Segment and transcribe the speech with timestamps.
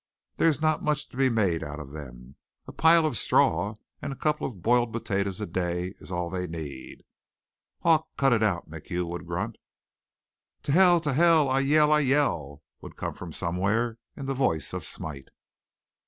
[0.37, 2.35] "There's not much to be made out of them.
[2.65, 6.47] A pile of straw and a couple of boiled potatoes a day is all they
[6.47, 7.03] need."
[7.83, 9.57] "Aw, cut it out," MacHugh would grunt.
[10.63, 14.73] "To hell, to hell, I yell, I yell," would come from somewhere in the voice
[14.73, 15.27] of Smite.